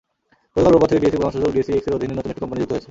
গতকাল 0.53 0.71
রোববার 0.73 0.89
থেকে 0.89 0.99
ডিএসইর 1.01 1.19
প্রধান 1.19 1.33
সূচক 1.35 1.51
ডিএসইএক্স-এর 1.55 1.97
অধীনে 1.97 2.13
নতুন 2.15 2.31
একটি 2.31 2.41
কোম্পানি 2.43 2.59
যুক্ত 2.61 2.71
হয়েছে। 2.73 2.79